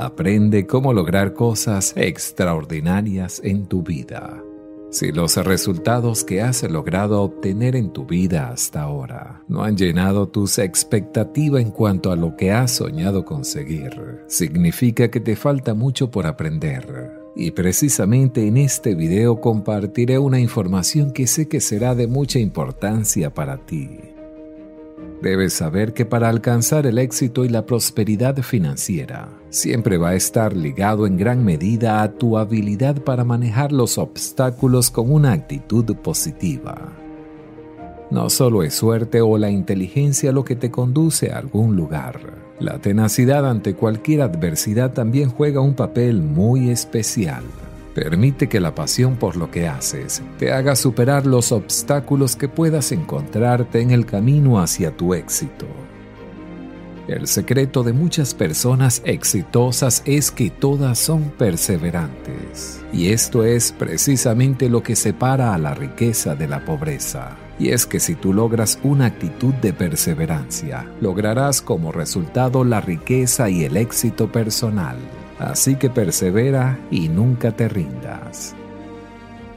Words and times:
Aprende 0.00 0.66
cómo 0.66 0.94
lograr 0.94 1.34
cosas 1.34 1.92
extraordinarias 1.94 3.38
en 3.44 3.66
tu 3.66 3.82
vida. 3.82 4.42
Si 4.90 5.12
los 5.12 5.36
resultados 5.36 6.24
que 6.24 6.40
has 6.40 6.62
logrado 6.62 7.20
obtener 7.20 7.76
en 7.76 7.92
tu 7.92 8.06
vida 8.06 8.48
hasta 8.48 8.80
ahora 8.80 9.42
no 9.46 9.62
han 9.62 9.76
llenado 9.76 10.26
tus 10.26 10.58
expectativas 10.58 11.60
en 11.60 11.70
cuanto 11.70 12.12
a 12.12 12.16
lo 12.16 12.34
que 12.34 12.50
has 12.50 12.70
soñado 12.70 13.26
conseguir, 13.26 14.24
significa 14.26 15.10
que 15.10 15.20
te 15.20 15.36
falta 15.36 15.74
mucho 15.74 16.10
por 16.10 16.26
aprender. 16.26 17.12
Y 17.36 17.50
precisamente 17.50 18.46
en 18.46 18.56
este 18.56 18.94
video 18.94 19.42
compartiré 19.42 20.18
una 20.18 20.40
información 20.40 21.12
que 21.12 21.26
sé 21.26 21.46
que 21.46 21.60
será 21.60 21.94
de 21.94 22.06
mucha 22.06 22.38
importancia 22.38 23.34
para 23.34 23.58
ti. 23.58 23.98
Debes 25.22 25.52
saber 25.52 25.92
que 25.92 26.06
para 26.06 26.30
alcanzar 26.30 26.86
el 26.86 26.98
éxito 26.98 27.44
y 27.44 27.50
la 27.50 27.66
prosperidad 27.66 28.36
financiera, 28.38 29.28
siempre 29.50 29.98
va 29.98 30.10
a 30.10 30.14
estar 30.14 30.56
ligado 30.56 31.06
en 31.06 31.18
gran 31.18 31.44
medida 31.44 32.02
a 32.02 32.12
tu 32.12 32.38
habilidad 32.38 33.02
para 33.02 33.22
manejar 33.22 33.70
los 33.70 33.98
obstáculos 33.98 34.90
con 34.90 35.12
una 35.12 35.32
actitud 35.32 35.94
positiva. 35.96 36.92
No 38.10 38.30
solo 38.30 38.62
es 38.62 38.74
suerte 38.74 39.20
o 39.20 39.36
la 39.36 39.50
inteligencia 39.50 40.32
lo 40.32 40.42
que 40.42 40.56
te 40.56 40.70
conduce 40.70 41.30
a 41.30 41.38
algún 41.38 41.76
lugar. 41.76 42.18
La 42.58 42.78
tenacidad 42.78 43.48
ante 43.48 43.74
cualquier 43.74 44.22
adversidad 44.22 44.92
también 44.92 45.28
juega 45.28 45.60
un 45.60 45.74
papel 45.74 46.22
muy 46.22 46.70
especial. 46.70 47.44
Permite 47.94 48.48
que 48.48 48.60
la 48.60 48.74
pasión 48.74 49.16
por 49.16 49.36
lo 49.36 49.50
que 49.50 49.66
haces 49.66 50.22
te 50.38 50.52
haga 50.52 50.76
superar 50.76 51.26
los 51.26 51.50
obstáculos 51.50 52.36
que 52.36 52.48
puedas 52.48 52.92
encontrarte 52.92 53.80
en 53.80 53.90
el 53.90 54.06
camino 54.06 54.60
hacia 54.60 54.96
tu 54.96 55.14
éxito. 55.14 55.66
El 57.08 57.26
secreto 57.26 57.82
de 57.82 57.92
muchas 57.92 58.34
personas 58.34 59.02
exitosas 59.04 60.02
es 60.04 60.30
que 60.30 60.48
todas 60.48 60.96
son 60.96 61.30
perseverantes. 61.30 62.80
Y 62.92 63.08
esto 63.08 63.42
es 63.42 63.72
precisamente 63.72 64.68
lo 64.68 64.84
que 64.84 64.94
separa 64.94 65.52
a 65.52 65.58
la 65.58 65.74
riqueza 65.74 66.36
de 66.36 66.46
la 66.46 66.64
pobreza. 66.64 67.36
Y 67.58 67.70
es 67.70 67.84
que 67.84 67.98
si 67.98 68.14
tú 68.14 68.32
logras 68.32 68.78
una 68.84 69.06
actitud 69.06 69.52
de 69.54 69.72
perseverancia, 69.72 70.88
lograrás 71.00 71.60
como 71.60 71.90
resultado 71.90 72.62
la 72.62 72.80
riqueza 72.80 73.50
y 73.50 73.64
el 73.64 73.76
éxito 73.76 74.30
personal. 74.30 74.96
Así 75.40 75.76
que 75.76 75.88
persevera 75.88 76.78
y 76.90 77.08
nunca 77.08 77.50
te 77.50 77.66
rindas. 77.66 78.54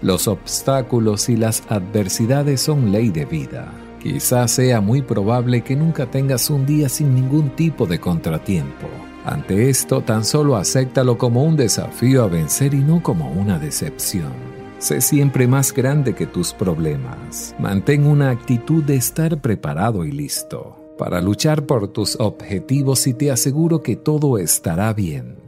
Los 0.02 0.30
obstáculos 0.30 1.28
y 1.28 1.36
las 1.36 1.62
adversidades 1.68 2.62
son 2.62 2.92
ley 2.94 3.10
de 3.10 3.26
vida. 3.26 3.72
Quizás 4.02 4.52
sea 4.52 4.80
muy 4.80 5.02
probable 5.02 5.62
que 5.62 5.76
nunca 5.76 6.06
tengas 6.06 6.50
un 6.50 6.66
día 6.66 6.88
sin 6.88 7.14
ningún 7.14 7.50
tipo 7.52 7.86
de 7.86 8.00
contratiempo. 8.00 8.88
Ante 9.26 9.70
esto, 9.70 10.02
tan 10.02 10.24
solo 10.24 10.56
acéptalo 10.56 11.18
como 11.18 11.44
un 11.44 11.58
desafío 11.58 12.24
a 12.24 12.28
vencer 12.28 12.74
y 12.74 12.80
no 12.80 13.04
como 13.04 13.32
una 13.32 13.60
decepción. 13.60 14.32
Sé 14.80 15.02
siempre 15.02 15.48
más 15.48 15.74
grande 15.74 16.14
que 16.14 16.28
tus 16.28 16.54
problemas. 16.54 17.56
Mantén 17.60 18.06
una 18.06 18.30
actitud 18.30 18.84
de 18.84 18.96
estar 18.96 19.40
preparado 19.42 20.06
y 20.06 20.12
listo 20.12 20.80
para 20.98 21.22
luchar 21.22 21.66
por 21.66 21.88
tus 21.90 22.18
objetivos 22.20 23.08
y 23.08 23.14
te 23.14 23.32
aseguro 23.32 23.82
que 23.82 23.96
todo 23.96 24.38
estará 24.38 24.94
bien. 24.94 25.43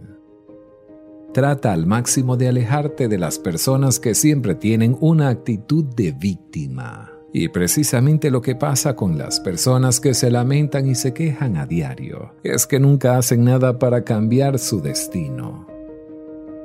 Trata 1.35 1.73
al 1.73 1.85
máximo 1.85 2.37
de 2.37 2.47
alejarte 2.47 3.09
de 3.09 3.17
las 3.17 3.39
personas 3.39 3.99
que 3.99 4.15
siempre 4.15 4.55
tienen 4.55 4.95
una 5.01 5.27
actitud 5.27 5.83
de 5.83 6.13
víctima. 6.13 7.11
Y 7.33 7.49
precisamente 7.49 8.31
lo 8.31 8.41
que 8.41 8.55
pasa 8.55 8.95
con 8.95 9.17
las 9.17 9.41
personas 9.41 9.99
que 9.99 10.13
se 10.13 10.31
lamentan 10.31 10.87
y 10.87 10.95
se 10.95 11.13
quejan 11.13 11.57
a 11.57 11.65
diario 11.65 12.35
es 12.41 12.65
que 12.65 12.79
nunca 12.79 13.17
hacen 13.17 13.43
nada 13.43 13.79
para 13.79 14.05
cambiar 14.05 14.59
su 14.59 14.79
destino. 14.79 15.67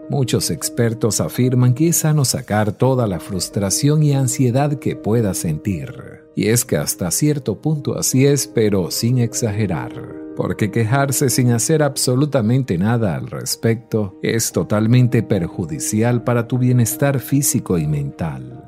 Muchos 0.08 0.52
expertos 0.52 1.20
afirman 1.20 1.74
que 1.74 1.88
es 1.88 1.96
sano 1.96 2.24
sacar 2.24 2.70
toda 2.70 3.08
la 3.08 3.18
frustración 3.18 4.04
y 4.04 4.12
ansiedad 4.12 4.74
que 4.74 4.94
pueda 4.94 5.34
sentir. 5.34 5.92
Y 6.36 6.46
es 6.46 6.64
que 6.64 6.76
hasta 6.76 7.10
cierto 7.10 7.60
punto 7.60 7.98
así 7.98 8.24
es, 8.24 8.46
pero 8.46 8.92
sin 8.92 9.18
exagerar 9.18 10.19
porque 10.40 10.70
quejarse 10.70 11.28
sin 11.28 11.50
hacer 11.50 11.82
absolutamente 11.82 12.78
nada 12.78 13.14
al 13.14 13.26
respecto 13.26 14.18
es 14.22 14.52
totalmente 14.52 15.22
perjudicial 15.22 16.24
para 16.24 16.48
tu 16.48 16.56
bienestar 16.56 17.20
físico 17.20 17.76
y 17.76 17.86
mental. 17.86 18.64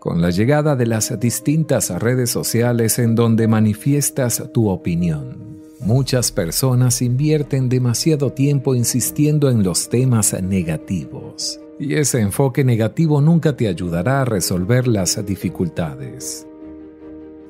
Con 0.00 0.20
la 0.20 0.30
llegada 0.30 0.74
de 0.74 0.86
las 0.86 1.20
distintas 1.20 1.90
redes 1.90 2.30
sociales 2.30 2.98
en 2.98 3.14
donde 3.14 3.46
manifiestas 3.46 4.42
tu 4.52 4.70
opinión, 4.70 5.60
muchas 5.78 6.32
personas 6.32 7.00
invierten 7.00 7.68
demasiado 7.68 8.32
tiempo 8.32 8.74
insistiendo 8.74 9.50
en 9.50 9.62
los 9.62 9.88
temas 9.88 10.34
negativos, 10.42 11.60
y 11.78 11.94
ese 11.94 12.18
enfoque 12.18 12.64
negativo 12.64 13.20
nunca 13.20 13.56
te 13.56 13.68
ayudará 13.68 14.22
a 14.22 14.24
resolver 14.24 14.88
las 14.88 15.24
dificultades. 15.24 16.44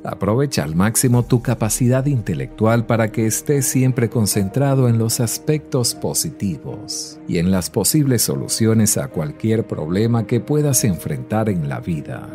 Aprovecha 0.02 0.64
al 0.64 0.74
máximo 0.74 1.24
tu 1.24 1.42
capacidad 1.42 2.06
intelectual 2.06 2.86
para 2.86 3.12
que 3.12 3.26
estés 3.26 3.66
siempre 3.66 4.08
concentrado 4.08 4.88
en 4.88 4.96
los 4.96 5.20
aspectos 5.20 5.94
positivos 5.94 7.18
y 7.28 7.36
en 7.36 7.50
las 7.50 7.68
posibles 7.68 8.22
soluciones 8.22 8.96
a 8.96 9.08
cualquier 9.08 9.66
problema 9.66 10.26
que 10.26 10.40
puedas 10.40 10.84
enfrentar 10.84 11.50
en 11.50 11.68
la 11.68 11.80
vida. 11.80 12.28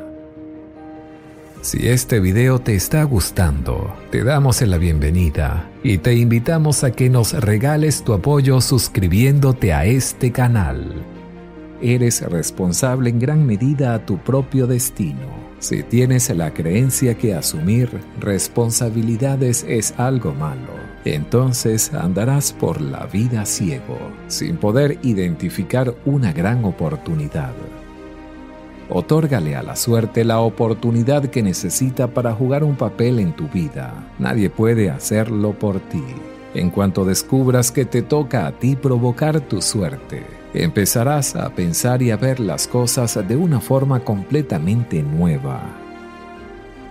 Si 1.61 1.87
este 1.87 2.19
video 2.19 2.59
te 2.59 2.75
está 2.75 3.03
gustando, 3.03 3.91
te 4.11 4.23
damos 4.23 4.61
la 4.61 4.77
bienvenida 4.77 5.67
y 5.83 5.97
te 5.97 6.13
invitamos 6.13 6.83
a 6.83 6.91
que 6.91 7.09
nos 7.09 7.33
regales 7.33 8.03
tu 8.03 8.13
apoyo 8.13 8.61
suscribiéndote 8.61 9.73
a 9.73 9.85
este 9.85 10.31
canal. 10.31 10.93
Eres 11.81 12.21
responsable 12.21 13.09
en 13.09 13.17
gran 13.17 13.43
medida 13.47 13.95
a 13.95 14.05
tu 14.05 14.19
propio 14.19 14.67
destino 14.67 15.44
si 15.59 15.83
tienes 15.83 16.29
la 16.35 16.53
creencia 16.53 17.17
que 17.17 17.33
asumir 17.33 17.89
responsabilidades 18.19 19.65
es 19.67 19.93
algo 19.97 20.33
malo, 20.33 20.73
entonces 21.05 21.93
andarás 21.93 22.53
por 22.53 22.81
la 22.81 23.05
vida 23.05 23.45
ciego, 23.45 23.97
sin 24.27 24.57
poder 24.57 24.99
identificar 25.03 25.95
una 26.05 26.33
gran 26.33 26.65
oportunidad. 26.65 27.53
Otórgale 28.89 29.55
a 29.55 29.63
la 29.63 29.75
suerte 29.75 30.23
la 30.23 30.39
oportunidad 30.39 31.25
que 31.25 31.41
necesita 31.41 32.07
para 32.07 32.33
jugar 32.33 32.63
un 32.63 32.75
papel 32.75 33.19
en 33.19 33.33
tu 33.33 33.47
vida. 33.47 34.11
Nadie 34.19 34.49
puede 34.49 34.91
hacerlo 34.91 35.53
por 35.53 35.79
ti. 35.79 36.03
En 36.53 36.69
cuanto 36.69 37.03
descubras 37.03 37.71
que 37.71 37.85
te 37.85 38.01
toca 38.01 38.45
a 38.45 38.51
ti 38.51 38.75
provocar 38.75 39.41
tu 39.41 39.61
suerte, 39.61 40.23
empezarás 40.63 41.35
a 41.35 41.49
pensar 41.53 42.01
y 42.01 42.11
a 42.11 42.17
ver 42.17 42.39
las 42.39 42.67
cosas 42.67 43.19
de 43.27 43.35
una 43.35 43.59
forma 43.59 43.99
completamente 43.99 45.03
nueva. 45.03 45.61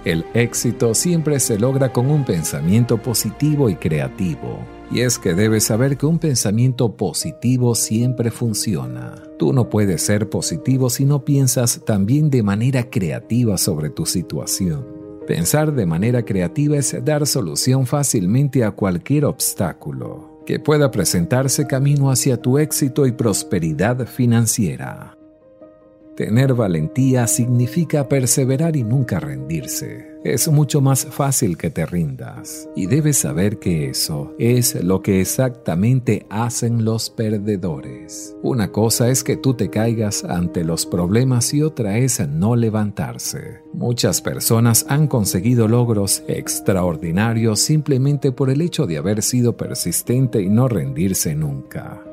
El 0.04 0.26
éxito 0.34 0.94
siempre 0.94 1.40
se 1.40 1.58
logra 1.58 1.90
con 1.90 2.10
un 2.10 2.24
pensamiento 2.24 2.98
positivo 2.98 3.70
y 3.70 3.76
creativo. 3.76 4.58
Y 4.90 5.00
es 5.00 5.18
que 5.18 5.32
debes 5.32 5.64
saber 5.64 5.96
que 5.96 6.04
un 6.04 6.18
pensamiento 6.18 6.94
positivo 6.94 7.74
siempre 7.74 8.30
funciona. 8.30 9.14
Tú 9.38 9.54
no 9.54 9.70
puedes 9.70 10.02
ser 10.02 10.28
positivo 10.28 10.90
si 10.90 11.06
no 11.06 11.24
piensas 11.24 11.80
también 11.86 12.28
de 12.28 12.42
manera 12.42 12.90
creativa 12.90 13.56
sobre 13.56 13.88
tu 13.88 14.04
situación. 14.04 14.86
Pensar 15.26 15.72
de 15.72 15.86
manera 15.86 16.22
creativa 16.22 16.76
es 16.76 16.94
dar 17.02 17.26
solución 17.26 17.86
fácilmente 17.86 18.62
a 18.62 18.72
cualquier 18.72 19.24
obstáculo 19.24 20.33
que 20.46 20.58
pueda 20.58 20.90
presentarse 20.90 21.66
camino 21.66 22.10
hacia 22.10 22.36
tu 22.36 22.58
éxito 22.58 23.06
y 23.06 23.12
prosperidad 23.12 24.06
financiera. 24.06 25.16
Tener 26.16 26.54
valentía 26.54 27.26
significa 27.26 28.08
perseverar 28.08 28.76
y 28.76 28.84
nunca 28.84 29.18
rendirse. 29.18 30.14
Es 30.22 30.46
mucho 30.48 30.80
más 30.80 31.06
fácil 31.06 31.58
que 31.58 31.70
te 31.70 31.84
rindas. 31.86 32.68
Y 32.76 32.86
debes 32.86 33.18
saber 33.18 33.58
que 33.58 33.90
eso 33.90 34.32
es 34.38 34.82
lo 34.82 35.02
que 35.02 35.20
exactamente 35.20 36.24
hacen 36.30 36.84
los 36.84 37.10
perdedores. 37.10 38.36
Una 38.42 38.70
cosa 38.70 39.10
es 39.10 39.24
que 39.24 39.36
tú 39.36 39.54
te 39.54 39.70
caigas 39.70 40.22
ante 40.22 40.62
los 40.62 40.86
problemas 40.86 41.52
y 41.52 41.62
otra 41.62 41.98
es 41.98 42.26
no 42.28 42.54
levantarse. 42.54 43.62
Muchas 43.72 44.22
personas 44.22 44.86
han 44.88 45.08
conseguido 45.08 45.66
logros 45.66 46.22
extraordinarios 46.28 47.58
simplemente 47.58 48.30
por 48.30 48.50
el 48.50 48.60
hecho 48.60 48.86
de 48.86 48.98
haber 48.98 49.20
sido 49.20 49.56
persistente 49.56 50.40
y 50.40 50.48
no 50.48 50.68
rendirse 50.68 51.34
nunca. 51.34 52.03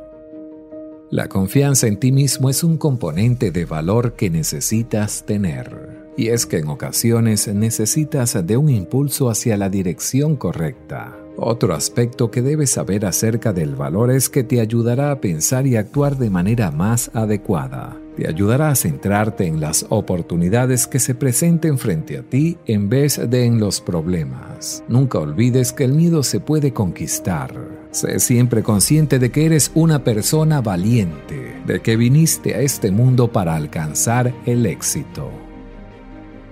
La 1.11 1.27
confianza 1.27 1.87
en 1.87 1.97
ti 1.97 2.13
mismo 2.13 2.49
es 2.49 2.63
un 2.63 2.77
componente 2.77 3.51
de 3.51 3.65
valor 3.65 4.13
que 4.13 4.29
necesitas 4.29 5.25
tener. 5.25 6.07
Y 6.15 6.29
es 6.29 6.45
que 6.45 6.59
en 6.59 6.69
ocasiones 6.69 7.53
necesitas 7.53 8.47
de 8.47 8.55
un 8.55 8.69
impulso 8.69 9.29
hacia 9.29 9.57
la 9.57 9.69
dirección 9.69 10.37
correcta. 10.37 11.17
Otro 11.35 11.73
aspecto 11.73 12.31
que 12.31 12.41
debes 12.41 12.69
saber 12.69 13.05
acerca 13.05 13.51
del 13.51 13.75
valor 13.75 14.09
es 14.09 14.29
que 14.29 14.45
te 14.45 14.61
ayudará 14.61 15.11
a 15.11 15.19
pensar 15.19 15.67
y 15.67 15.75
actuar 15.75 16.17
de 16.17 16.29
manera 16.29 16.71
más 16.71 17.11
adecuada. 17.13 17.97
Te 18.15 18.29
ayudará 18.29 18.69
a 18.69 18.75
centrarte 18.75 19.45
en 19.45 19.59
las 19.59 19.85
oportunidades 19.89 20.87
que 20.87 20.99
se 20.99 21.13
presenten 21.13 21.77
frente 21.77 22.19
a 22.19 22.23
ti 22.23 22.57
en 22.65 22.87
vez 22.87 23.19
de 23.29 23.43
en 23.43 23.59
los 23.59 23.81
problemas. 23.81 24.81
Nunca 24.87 25.19
olvides 25.19 25.73
que 25.73 25.83
el 25.83 25.91
miedo 25.91 26.23
se 26.23 26.39
puede 26.39 26.71
conquistar 26.71 27.70
Sé 27.91 28.21
siempre 28.21 28.63
consciente 28.63 29.19
de 29.19 29.31
que 29.31 29.45
eres 29.45 29.69
una 29.75 30.01
persona 30.05 30.61
valiente, 30.61 31.61
de 31.65 31.81
que 31.81 31.97
viniste 31.97 32.55
a 32.55 32.61
este 32.61 32.89
mundo 32.89 33.33
para 33.33 33.53
alcanzar 33.53 34.33
el 34.45 34.65
éxito. 34.65 35.29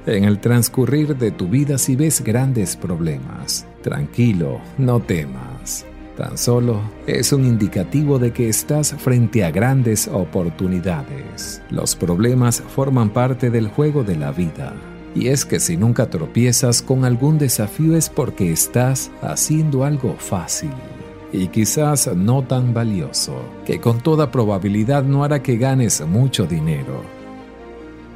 En 0.06 0.26
el 0.26 0.40
transcurrir 0.40 1.16
de 1.16 1.32
tu 1.32 1.48
vida 1.48 1.78
si 1.78 1.96
ves 1.96 2.22
grandes 2.22 2.76
problemas, 2.76 3.66
tranquilo, 3.82 4.60
no 4.78 5.00
temas. 5.00 5.86
Tan 6.18 6.38
solo 6.38 6.82
es 7.08 7.32
un 7.32 7.46
indicativo 7.46 8.20
de 8.20 8.34
que 8.34 8.50
estás 8.50 8.94
frente 8.94 9.46
a 9.46 9.52
grandes 9.52 10.10
oportunidades. 10.10 11.62
Los 11.70 11.96
problemas 11.96 12.62
forman 12.76 13.12
parte 13.12 13.50
del 13.50 13.70
juego 13.70 14.04
de 14.04 14.18
la 14.18 14.34
vida. 14.34 14.74
Y 15.16 15.30
es 15.30 15.46
que 15.46 15.62
si 15.62 15.78
nunca 15.78 16.10
tropiezas 16.10 16.82
con 16.82 17.06
algún 17.06 17.38
desafío 17.38 17.96
es 17.96 18.10
porque 18.10 18.52
estás 18.52 19.10
haciendo 19.22 19.86
algo 19.86 20.16
fácil 20.20 20.72
y 21.32 21.48
quizás 21.48 22.10
no 22.16 22.44
tan 22.44 22.74
valioso, 22.74 23.36
que 23.66 23.80
con 23.80 24.00
toda 24.00 24.32
probabilidad 24.32 25.04
no 25.04 25.24
hará 25.24 25.42
que 25.42 25.58
ganes 25.58 26.06
mucho 26.06 26.46
dinero. 26.46 27.04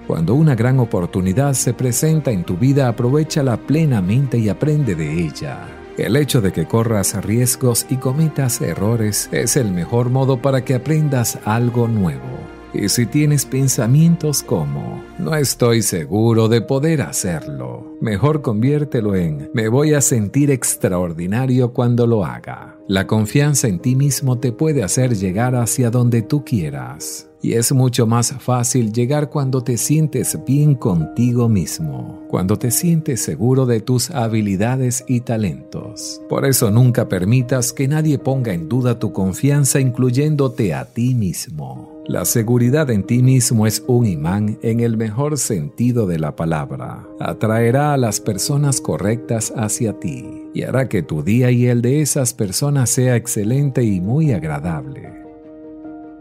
Cuando 0.08 0.36
una 0.36 0.56
gran 0.56 0.80
oportunidad 0.80 1.54
se 1.54 1.74
presenta 1.74 2.32
en 2.32 2.44
tu 2.44 2.58
vida, 2.58 2.88
aprovechala 2.88 3.58
plenamente 3.58 4.38
y 4.38 4.50
aprende 4.50 4.96
de 4.96 5.26
ella. 5.26 5.60
El 5.98 6.16
hecho 6.16 6.42
de 6.42 6.52
que 6.52 6.66
corras 6.66 7.14
riesgos 7.24 7.86
y 7.90 7.98
cometas 7.98 8.60
errores 8.62 9.30
es 9.32 9.56
el 9.56 9.72
mejor 9.72 10.10
modo 10.10 10.42
para 10.42 10.66
que 10.66 10.74
aprendas 10.74 11.38
algo 11.46 11.88
nuevo. 11.88 12.33
Y 12.74 12.90
si 12.90 13.06
tienes 13.06 13.46
pensamientos 13.46 14.42
como, 14.42 15.04
no 15.20 15.36
estoy 15.36 15.84
seguro 15.84 16.48
de 16.48 16.62
poder 16.62 17.04
hacerlo, 17.04 17.98
mejor 18.02 18.42
conviértelo 18.42 19.16
en, 19.16 19.52
me 19.54 19.68
voy 19.68 19.94
a 19.94 20.02
sentir 20.02 20.50
extraordinario 20.50 21.72
cuando 21.72 22.08
lo 22.08 22.26
haga. 22.26 22.76
La 22.88 23.06
confianza 23.06 23.68
en 23.68 23.80
ti 23.80 23.96
mismo 23.96 24.40
te 24.40 24.52
puede 24.52 24.84
hacer 24.84 25.16
llegar 25.16 25.56
hacia 25.56 25.92
donde 25.92 26.24
tú 26.24 26.44
quieras. 26.44 27.30
Y 27.44 27.54
es 27.54 27.72
mucho 27.74 28.08
más 28.08 28.34
fácil 28.40 28.92
llegar 28.92 29.30
cuando 29.30 29.62
te 29.62 29.78
sientes 29.78 30.40
bien 30.46 30.76
contigo 30.76 31.50
mismo, 31.50 32.24
cuando 32.30 32.58
te 32.58 32.72
sientes 32.72 33.22
seguro 33.22 33.66
de 33.66 33.82
tus 33.82 34.10
habilidades 34.12 35.04
y 35.08 35.20
talentos. 35.20 36.22
Por 36.30 36.46
eso 36.46 36.72
nunca 36.72 37.08
permitas 37.08 37.72
que 37.74 37.88
nadie 37.88 38.18
ponga 38.18 38.54
en 38.54 38.68
duda 38.68 38.98
tu 38.98 39.12
confianza 39.12 39.80
incluyéndote 39.80 40.74
a 40.74 40.86
ti 40.86 41.14
mismo. 41.16 41.93
La 42.06 42.26
seguridad 42.26 42.90
en 42.90 43.04
ti 43.04 43.24
mismo 43.24 43.66
es 43.66 43.82
un 43.88 44.06
imán 44.06 44.60
en 44.62 44.82
el 44.82 44.98
mejor 44.98 45.38
sentido 45.38 46.06
de 46.06 46.20
la 46.20 46.36
palabra. 46.36 47.08
Atraerá 47.22 47.94
a 47.94 47.98
las 47.98 48.20
personas 48.20 48.82
correctas 48.82 49.54
hacia 49.56 49.98
ti 49.98 50.50
y 50.54 50.64
hará 50.64 50.90
que 50.90 51.02
tu 51.02 51.24
día 51.24 51.50
y 51.50 51.68
el 51.68 51.82
de 51.82 52.02
esas 52.02 52.34
personas 52.34 52.90
sea 52.90 53.16
excelente 53.16 53.84
y 53.84 54.02
muy 54.02 54.34
agradable. 54.34 55.14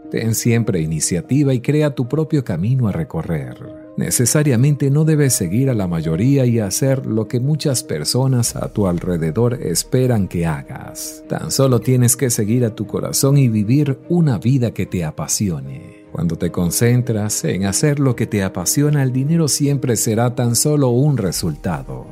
Ten 0.09 0.35
siempre 0.35 0.79
iniciativa 0.79 1.53
y 1.53 1.59
crea 1.59 1.93
tu 1.93 2.07
propio 2.07 2.45
camino 2.45 2.87
a 2.87 2.93
recorrer. 2.93 3.82
Necesariamente 3.95 4.89
no 4.89 5.05
debes 5.05 5.33
seguir 5.33 5.69
a 5.69 5.75
la 5.75 5.87
mayoría 5.87 6.45
y 6.45 6.59
hacer 6.59 7.05
lo 7.05 7.27
que 7.27 7.39
muchas 7.39 7.83
personas 7.83 8.55
a 8.55 8.69
tu 8.73 8.87
alrededor 8.87 9.53
esperan 9.61 10.27
que 10.27 10.47
hagas. 10.47 11.23
Tan 11.29 11.51
solo 11.51 11.79
tienes 11.79 12.15
que 12.15 12.29
seguir 12.29 12.65
a 12.65 12.73
tu 12.73 12.87
corazón 12.87 13.37
y 13.37 13.49
vivir 13.49 13.99
una 14.09 14.39
vida 14.39 14.71
que 14.71 14.87
te 14.87 15.05
apasione. 15.05 16.05
Cuando 16.11 16.35
te 16.35 16.51
concentras 16.51 17.43
en 17.43 17.65
hacer 17.65 17.99
lo 17.99 18.15
que 18.15 18.27
te 18.27 18.43
apasiona, 18.43 19.03
el 19.03 19.11
dinero 19.11 19.47
siempre 19.47 19.95
será 19.95 20.35
tan 20.35 20.55
solo 20.55 20.89
un 20.89 21.17
resultado. 21.17 22.05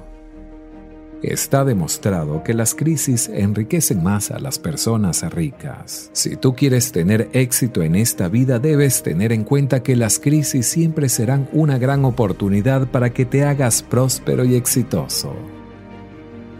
Está 1.21 1.63
demostrado 1.63 2.43
que 2.43 2.55
las 2.55 2.73
crisis 2.73 3.29
enriquecen 3.29 4.01
más 4.01 4.31
a 4.31 4.39
las 4.39 4.57
personas 4.57 5.21
ricas. 5.31 6.09
Si 6.13 6.35
tú 6.35 6.55
quieres 6.55 6.91
tener 6.91 7.29
éxito 7.33 7.83
en 7.83 7.95
esta 7.95 8.27
vida, 8.27 8.57
debes 8.57 9.03
tener 9.03 9.31
en 9.31 9.43
cuenta 9.43 9.83
que 9.83 9.95
las 9.95 10.17
crisis 10.17 10.65
siempre 10.65 11.09
serán 11.09 11.47
una 11.53 11.77
gran 11.77 12.05
oportunidad 12.05 12.87
para 12.87 13.11
que 13.11 13.25
te 13.25 13.43
hagas 13.43 13.83
próspero 13.83 14.45
y 14.45 14.55
exitoso. 14.55 15.35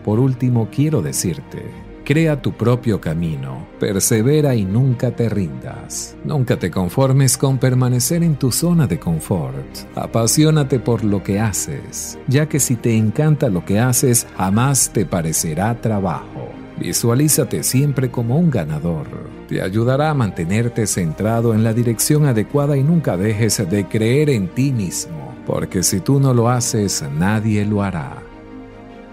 Por 0.05 0.19
último, 0.19 0.69
quiero 0.71 1.01
decirte, 1.01 1.63
Crea 2.11 2.41
tu 2.41 2.51
propio 2.51 2.99
camino, 2.99 3.69
persevera 3.79 4.53
y 4.53 4.65
nunca 4.65 5.11
te 5.11 5.29
rindas. 5.29 6.17
Nunca 6.25 6.59
te 6.59 6.69
conformes 6.69 7.37
con 7.37 7.57
permanecer 7.57 8.21
en 8.21 8.35
tu 8.35 8.51
zona 8.51 8.85
de 8.85 8.99
confort. 8.99 9.77
Apasionate 9.95 10.77
por 10.77 11.05
lo 11.05 11.23
que 11.23 11.39
haces, 11.39 12.19
ya 12.27 12.49
que 12.49 12.59
si 12.59 12.75
te 12.75 12.97
encanta 12.97 13.47
lo 13.47 13.63
que 13.63 13.79
haces, 13.79 14.27
jamás 14.35 14.91
te 14.91 15.05
parecerá 15.05 15.79
trabajo. 15.79 16.49
Visualízate 16.77 17.63
siempre 17.63 18.11
como 18.11 18.37
un 18.37 18.51
ganador. 18.51 19.07
Te 19.47 19.61
ayudará 19.61 20.09
a 20.09 20.13
mantenerte 20.13 20.87
centrado 20.87 21.53
en 21.53 21.63
la 21.63 21.71
dirección 21.71 22.25
adecuada 22.25 22.75
y 22.75 22.83
nunca 22.83 23.15
dejes 23.15 23.69
de 23.69 23.87
creer 23.87 24.31
en 24.31 24.49
ti 24.49 24.73
mismo, 24.73 25.33
porque 25.47 25.81
si 25.81 26.01
tú 26.01 26.19
no 26.19 26.33
lo 26.33 26.49
haces, 26.49 27.05
nadie 27.17 27.63
lo 27.63 27.81
hará. 27.81 28.21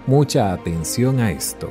Mucha 0.08 0.52
atención 0.52 1.20
a 1.20 1.30
esto. 1.30 1.70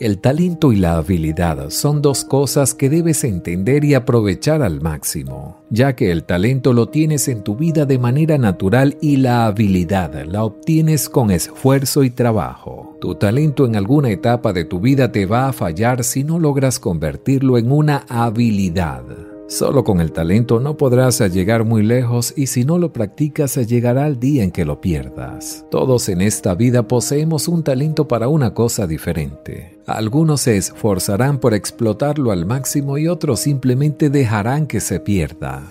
El 0.00 0.16
talento 0.16 0.72
y 0.72 0.76
la 0.76 0.96
habilidad 0.96 1.68
son 1.68 2.00
dos 2.00 2.24
cosas 2.24 2.72
que 2.72 2.88
debes 2.88 3.22
entender 3.22 3.84
y 3.84 3.92
aprovechar 3.92 4.62
al 4.62 4.80
máximo, 4.80 5.58
ya 5.68 5.94
que 5.94 6.10
el 6.10 6.24
talento 6.24 6.72
lo 6.72 6.88
tienes 6.88 7.28
en 7.28 7.42
tu 7.42 7.54
vida 7.54 7.84
de 7.84 7.98
manera 7.98 8.38
natural 8.38 8.96
y 9.02 9.16
la 9.16 9.44
habilidad 9.44 10.24
la 10.24 10.42
obtienes 10.44 11.10
con 11.10 11.30
esfuerzo 11.30 12.02
y 12.02 12.08
trabajo. 12.08 12.96
Tu 13.02 13.14
talento 13.16 13.66
en 13.66 13.76
alguna 13.76 14.10
etapa 14.10 14.54
de 14.54 14.64
tu 14.64 14.80
vida 14.80 15.12
te 15.12 15.26
va 15.26 15.48
a 15.48 15.52
fallar 15.52 16.02
si 16.02 16.24
no 16.24 16.38
logras 16.38 16.78
convertirlo 16.78 17.58
en 17.58 17.70
una 17.70 18.06
habilidad. 18.08 19.04
Solo 19.50 19.82
con 19.82 20.00
el 20.00 20.12
talento 20.12 20.60
no 20.60 20.76
podrás 20.76 21.18
llegar 21.32 21.64
muy 21.64 21.82
lejos 21.82 22.32
y 22.36 22.46
si 22.46 22.64
no 22.64 22.78
lo 22.78 22.92
practicas 22.92 23.56
llegará 23.66 24.06
el 24.06 24.20
día 24.20 24.44
en 24.44 24.52
que 24.52 24.64
lo 24.64 24.80
pierdas. 24.80 25.66
Todos 25.72 26.08
en 26.08 26.20
esta 26.20 26.54
vida 26.54 26.86
poseemos 26.86 27.48
un 27.48 27.64
talento 27.64 28.06
para 28.06 28.28
una 28.28 28.54
cosa 28.54 28.86
diferente. 28.86 29.79
Algunos 29.92 30.42
se 30.42 30.56
esforzarán 30.56 31.38
por 31.38 31.54
explotarlo 31.54 32.30
al 32.30 32.46
máximo 32.46 32.98
y 32.98 33.08
otros 33.08 33.40
simplemente 33.40 34.10
dejarán 34.10 34.66
que 34.66 34.80
se 34.80 35.00
pierda. 35.00 35.62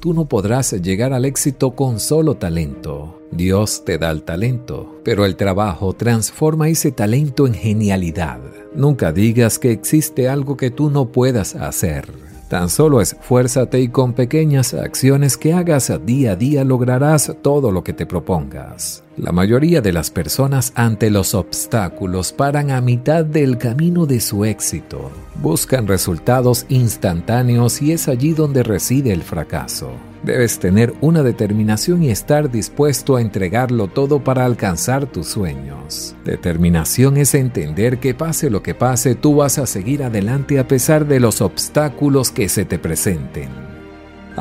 Tú 0.00 0.14
no 0.14 0.24
podrás 0.24 0.72
llegar 0.72 1.12
al 1.12 1.24
éxito 1.24 1.72
con 1.72 2.00
solo 2.00 2.34
talento. 2.34 3.20
Dios 3.30 3.84
te 3.84 3.98
da 3.98 4.10
el 4.10 4.22
talento, 4.22 5.00
pero 5.04 5.24
el 5.24 5.36
trabajo 5.36 5.92
transforma 5.92 6.68
ese 6.68 6.90
talento 6.90 7.46
en 7.46 7.54
genialidad. 7.54 8.40
Nunca 8.74 9.12
digas 9.12 9.58
que 9.58 9.72
existe 9.72 10.28
algo 10.28 10.56
que 10.56 10.70
tú 10.70 10.90
no 10.90 11.12
puedas 11.12 11.54
hacer. 11.54 12.29
Tan 12.50 12.68
solo 12.68 13.00
esfuérzate 13.00 13.80
y 13.80 13.86
con 13.90 14.12
pequeñas 14.12 14.74
acciones 14.74 15.36
que 15.36 15.52
hagas 15.52 15.92
día 16.04 16.32
a 16.32 16.36
día 16.36 16.64
lograrás 16.64 17.32
todo 17.42 17.70
lo 17.70 17.84
que 17.84 17.92
te 17.92 18.06
propongas. 18.06 19.04
La 19.16 19.30
mayoría 19.30 19.80
de 19.80 19.92
las 19.92 20.10
personas 20.10 20.72
ante 20.74 21.10
los 21.10 21.36
obstáculos 21.36 22.32
paran 22.32 22.72
a 22.72 22.80
mitad 22.80 23.24
del 23.24 23.56
camino 23.56 24.04
de 24.04 24.18
su 24.18 24.44
éxito. 24.44 25.12
Buscan 25.40 25.86
resultados 25.86 26.66
instantáneos 26.68 27.80
y 27.80 27.92
es 27.92 28.08
allí 28.08 28.32
donde 28.32 28.64
reside 28.64 29.12
el 29.12 29.22
fracaso. 29.22 29.92
Debes 30.22 30.58
tener 30.58 30.92
una 31.00 31.22
determinación 31.22 32.02
y 32.02 32.10
estar 32.10 32.50
dispuesto 32.50 33.16
a 33.16 33.22
entregarlo 33.22 33.88
todo 33.88 34.22
para 34.22 34.44
alcanzar 34.44 35.06
tus 35.06 35.28
sueños. 35.28 36.14
Determinación 36.24 37.16
es 37.16 37.34
entender 37.34 38.00
que 38.00 38.14
pase 38.14 38.50
lo 38.50 38.62
que 38.62 38.74
pase, 38.74 39.14
tú 39.14 39.36
vas 39.36 39.58
a 39.58 39.66
seguir 39.66 40.02
adelante 40.02 40.58
a 40.58 40.68
pesar 40.68 41.06
de 41.06 41.20
los 41.20 41.40
obstáculos 41.40 42.30
que 42.30 42.48
se 42.48 42.64
te 42.64 42.78
presenten. 42.78 43.69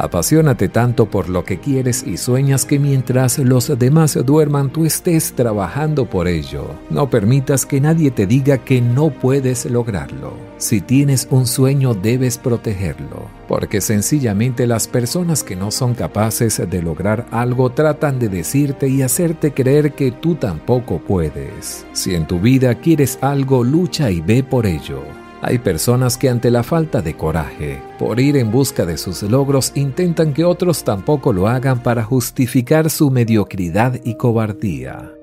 Apasionate 0.01 0.69
tanto 0.69 1.07
por 1.07 1.27
lo 1.27 1.43
que 1.43 1.59
quieres 1.59 2.07
y 2.07 2.15
sueñas 2.15 2.63
que 2.63 2.79
mientras 2.79 3.37
los 3.37 3.77
demás 3.77 4.17
duerman 4.25 4.69
tú 4.69 4.85
estés 4.85 5.33
trabajando 5.33 6.05
por 6.05 6.29
ello. 6.29 6.67
No 6.89 7.09
permitas 7.09 7.65
que 7.65 7.81
nadie 7.81 8.09
te 8.09 8.25
diga 8.25 8.59
que 8.59 8.79
no 8.79 9.09
puedes 9.09 9.65
lograrlo. 9.65 10.31
Si 10.57 10.79
tienes 10.79 11.27
un 11.31 11.45
sueño 11.45 11.95
debes 11.95 12.37
protegerlo, 12.37 13.27
porque 13.49 13.81
sencillamente 13.81 14.67
las 14.67 14.87
personas 14.87 15.43
que 15.43 15.57
no 15.57 15.69
son 15.69 15.95
capaces 15.95 16.61
de 16.69 16.81
lograr 16.81 17.25
algo 17.31 17.69
tratan 17.71 18.19
de 18.19 18.29
decirte 18.29 18.87
y 18.87 19.01
hacerte 19.01 19.53
creer 19.53 19.95
que 19.95 20.13
tú 20.13 20.35
tampoco 20.35 20.99
puedes. 20.99 21.85
Si 21.91 22.15
en 22.15 22.25
tu 22.25 22.39
vida 22.39 22.75
quieres 22.75 23.19
algo, 23.19 23.65
lucha 23.65 24.09
y 24.11 24.21
ve 24.21 24.43
por 24.43 24.65
ello. 24.65 25.03
Hay 25.41 25.59
personas 25.59 26.17
que 26.17 26.29
ante 26.29 26.51
la 26.51 26.63
falta 26.63 27.01
de 27.01 27.15
coraje, 27.15 27.81
por 27.97 28.19
ir 28.19 28.35
en 28.35 28.51
busca 28.51 28.85
de 28.85 28.97
sus 28.97 29.23
logros, 29.23 29.71
intentan 29.75 30.33
que 30.33 30.43
otros 30.43 30.83
tampoco 30.83 31.31
lo 31.31 31.47
hagan 31.47 31.81
para 31.81 32.03
justificar 32.03 32.89
su 32.89 33.09
mediocridad 33.09 33.99
y 34.03 34.15
cobardía. 34.15 35.13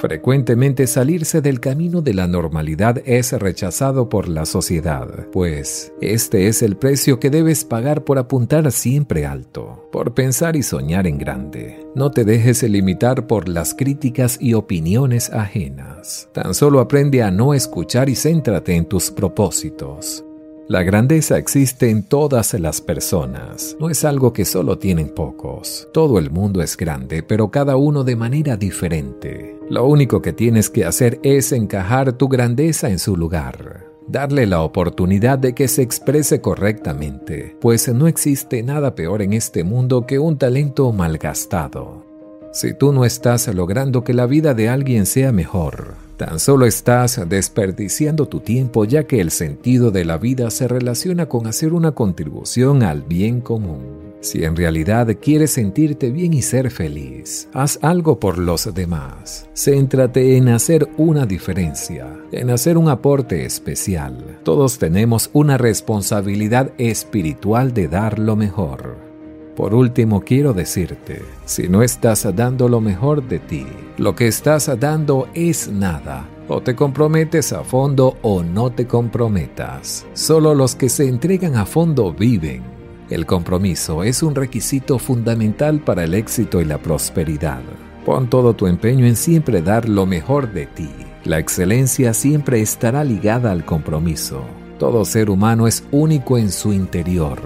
Frecuentemente 0.00 0.86
salirse 0.86 1.42
del 1.42 1.60
camino 1.60 2.00
de 2.00 2.14
la 2.14 2.26
normalidad 2.26 3.02
es 3.04 3.32
rechazado 3.32 4.08
por 4.08 4.30
la 4.30 4.46
sociedad, 4.46 5.26
pues 5.30 5.92
este 6.00 6.48
es 6.48 6.62
el 6.62 6.78
precio 6.78 7.20
que 7.20 7.28
debes 7.28 7.66
pagar 7.66 8.02
por 8.02 8.16
apuntar 8.16 8.72
siempre 8.72 9.26
alto, 9.26 9.90
por 9.92 10.14
pensar 10.14 10.56
y 10.56 10.62
soñar 10.62 11.06
en 11.06 11.18
grande. 11.18 11.86
No 11.94 12.10
te 12.10 12.24
dejes 12.24 12.62
limitar 12.62 13.26
por 13.26 13.46
las 13.46 13.74
críticas 13.74 14.38
y 14.40 14.54
opiniones 14.54 15.28
ajenas. 15.34 16.30
Tan 16.32 16.54
solo 16.54 16.80
aprende 16.80 17.22
a 17.22 17.30
no 17.30 17.52
escuchar 17.52 18.08
y 18.08 18.16
céntrate 18.16 18.76
en 18.76 18.86
tus 18.86 19.10
propósitos. 19.10 20.24
La 20.66 20.82
grandeza 20.82 21.36
existe 21.36 21.90
en 21.90 22.04
todas 22.04 22.54
las 22.54 22.80
personas, 22.80 23.76
no 23.78 23.90
es 23.90 24.02
algo 24.06 24.32
que 24.32 24.46
solo 24.46 24.78
tienen 24.78 25.10
pocos. 25.10 25.88
Todo 25.92 26.18
el 26.18 26.30
mundo 26.30 26.62
es 26.62 26.78
grande, 26.78 27.22
pero 27.22 27.50
cada 27.50 27.76
uno 27.76 28.02
de 28.02 28.16
manera 28.16 28.56
diferente. 28.56 29.59
Lo 29.70 29.86
único 29.86 30.20
que 30.20 30.34
tienes 30.34 30.68
que 30.68 30.84
hacer 30.84 31.18
es 31.22 31.52
encajar 31.52 32.12
tu 32.12 32.28
grandeza 32.28 32.90
en 32.90 32.98
su 32.98 33.16
lugar 33.16 33.88
darle 34.10 34.44
la 34.44 34.62
oportunidad 34.62 35.38
de 35.38 35.54
que 35.54 35.68
se 35.68 35.82
exprese 35.82 36.40
correctamente, 36.40 37.56
pues 37.60 37.86
no 37.94 38.08
existe 38.08 38.60
nada 38.64 38.96
peor 38.96 39.22
en 39.22 39.32
este 39.32 39.62
mundo 39.62 40.04
que 40.04 40.18
un 40.18 40.36
talento 40.36 40.90
malgastado. 40.92 42.04
Si 42.52 42.74
tú 42.74 42.92
no 42.92 43.04
estás 43.04 43.46
logrando 43.54 44.02
que 44.02 44.12
la 44.12 44.26
vida 44.26 44.52
de 44.52 44.68
alguien 44.68 45.06
sea 45.06 45.30
mejor, 45.30 45.94
Tan 46.20 46.38
solo 46.38 46.66
estás 46.66 47.18
desperdiciando 47.30 48.28
tu 48.28 48.40
tiempo 48.40 48.84
ya 48.84 49.04
que 49.04 49.22
el 49.22 49.30
sentido 49.30 49.90
de 49.90 50.04
la 50.04 50.18
vida 50.18 50.50
se 50.50 50.68
relaciona 50.68 51.24
con 51.24 51.46
hacer 51.46 51.72
una 51.72 51.92
contribución 51.92 52.82
al 52.82 53.00
bien 53.00 53.40
común. 53.40 53.99
Si 54.20 54.44
en 54.44 54.54
realidad 54.54 55.08
quieres 55.20 55.52
sentirte 55.52 56.10
bien 56.10 56.34
y 56.34 56.42
ser 56.42 56.70
feliz, 56.70 57.48
haz 57.54 57.78
algo 57.80 58.20
por 58.20 58.36
los 58.36 58.72
demás. 58.74 59.48
Céntrate 59.54 60.36
en 60.36 60.48
hacer 60.50 60.88
una 60.98 61.24
diferencia, 61.24 62.06
en 62.30 62.50
hacer 62.50 62.76
un 62.76 62.90
aporte 62.90 63.46
especial. 63.46 64.38
Todos 64.42 64.78
tenemos 64.78 65.30
una 65.32 65.56
responsabilidad 65.56 66.72
espiritual 66.76 67.72
de 67.72 67.88
dar 67.88 68.18
lo 68.18 68.36
mejor. 68.36 69.10
Por 69.56 69.74
último, 69.74 70.20
quiero 70.20 70.52
decirte, 70.52 71.22
si 71.46 71.68
no 71.68 71.82
estás 71.82 72.26
dando 72.36 72.68
lo 72.68 72.80
mejor 72.80 73.26
de 73.26 73.38
ti, 73.38 73.66
lo 73.96 74.14
que 74.14 74.28
estás 74.28 74.70
dando 74.78 75.28
es 75.34 75.68
nada. 75.68 76.28
O 76.48 76.60
te 76.60 76.74
comprometes 76.74 77.52
a 77.52 77.64
fondo 77.64 78.16
o 78.22 78.42
no 78.42 78.70
te 78.70 78.86
comprometas. 78.86 80.06
Solo 80.12 80.54
los 80.54 80.74
que 80.74 80.88
se 80.88 81.08
entregan 81.08 81.56
a 81.56 81.64
fondo 81.64 82.12
viven. 82.12 82.79
El 83.10 83.26
compromiso 83.26 84.02
es 84.04 84.22
un 84.22 84.34
requisito 84.34 84.98
fundamental 84.98 85.80
para 85.80 86.04
el 86.04 86.14
éxito 86.14 86.60
y 86.60 86.64
la 86.64 86.78
prosperidad. 86.78 87.60
Pon 88.06 88.30
todo 88.30 88.54
tu 88.54 88.66
empeño 88.66 89.04
en 89.04 89.16
siempre 89.16 89.60
dar 89.60 89.88
lo 89.88 90.06
mejor 90.06 90.52
de 90.52 90.66
ti. 90.66 90.88
La 91.24 91.38
excelencia 91.38 92.14
siempre 92.14 92.62
estará 92.62 93.04
ligada 93.04 93.52
al 93.52 93.66
compromiso. 93.66 94.44
Todo 94.78 95.04
ser 95.04 95.28
humano 95.28 95.66
es 95.66 95.84
único 95.90 96.38
en 96.38 96.50
su 96.50 96.72
interior 96.72 97.38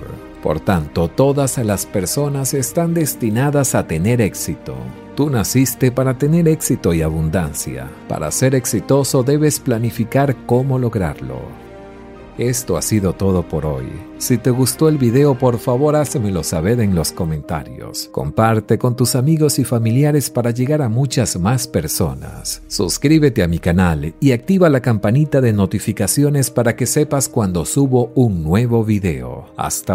por 0.44 0.60
tanto, 0.60 1.08
todas 1.08 1.56
las 1.56 1.86
personas 1.86 2.52
están 2.52 2.92
destinadas 2.92 3.74
a 3.74 3.86
tener 3.86 4.20
éxito. 4.20 4.74
Tú 5.16 5.30
naciste 5.30 5.90
para 5.90 6.18
tener 6.18 6.48
éxito 6.48 6.92
y 6.92 7.00
abundancia. 7.00 7.88
Para 8.10 8.30
ser 8.30 8.54
exitoso 8.54 9.22
debes 9.22 9.58
planificar 9.58 10.36
cómo 10.44 10.78
lograrlo. 10.78 11.63
Esto 12.38 12.76
ha 12.76 12.82
sido 12.82 13.12
todo 13.12 13.46
por 13.46 13.64
hoy. 13.64 13.86
Si 14.18 14.38
te 14.38 14.50
gustó 14.50 14.88
el 14.88 14.98
video, 14.98 15.38
por 15.38 15.58
favor 15.58 15.94
házmelo 15.94 16.42
saber 16.42 16.80
en 16.80 16.94
los 16.94 17.12
comentarios. 17.12 18.08
Comparte 18.10 18.76
con 18.76 18.96
tus 18.96 19.14
amigos 19.14 19.58
y 19.58 19.64
familiares 19.64 20.30
para 20.30 20.50
llegar 20.50 20.82
a 20.82 20.88
muchas 20.88 21.38
más 21.38 21.68
personas. 21.68 22.62
Suscríbete 22.66 23.42
a 23.42 23.48
mi 23.48 23.60
canal 23.60 24.14
y 24.18 24.32
activa 24.32 24.68
la 24.68 24.80
campanita 24.80 25.40
de 25.40 25.52
notificaciones 25.52 26.50
para 26.50 26.74
que 26.74 26.86
sepas 26.86 27.28
cuando 27.28 27.64
subo 27.64 28.10
un 28.14 28.42
nuevo 28.42 28.84
video. 28.84 29.46
Hasta 29.56 29.94